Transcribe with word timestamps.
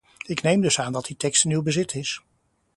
Ik 0.25 0.41
neem 0.41 0.61
dus 0.61 0.79
aan 0.79 0.91
dat 0.93 1.05
die 1.05 1.15
tekst 1.17 1.45
in 1.45 1.51
uw 1.51 1.61
bezit 1.61 1.95
is. 1.95 2.21